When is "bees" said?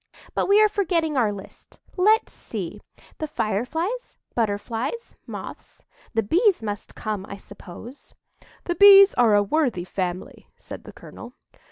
6.23-6.63, 8.73-9.13